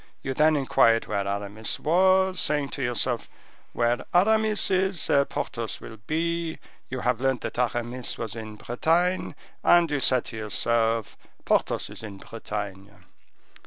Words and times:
You 0.23 0.33
then 0.33 0.55
inquired 0.55 1.05
where 1.05 1.27
Aramis 1.27 1.79
was, 1.79 2.39
saying 2.39 2.69
to 2.69 2.81
yourself, 2.81 3.29
'Where 3.71 4.03
Aramis 4.15 4.71
is, 4.71 5.05
there 5.05 5.25
Porthos 5.25 5.79
will 5.79 5.97
be.' 6.07 6.57
You 6.89 7.01
have 7.01 7.21
learnt 7.21 7.41
that 7.41 7.59
Aramis 7.59 8.17
was 8.17 8.35
in 8.35 8.55
Bretagne, 8.55 9.35
and 9.63 9.91
you 9.91 9.99
said 9.99 10.25
to 10.25 10.37
yourself, 10.37 11.15
'Porthos 11.45 11.91
is 11.91 12.01
in 12.01 12.17
Bretagne. 12.17 12.89